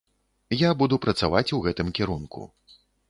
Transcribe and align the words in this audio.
Я 0.61 0.69
буду 0.79 0.95
працаваць 1.05 1.53
у 1.59 1.59
гэтым 1.67 1.93
кірунку. 2.01 2.47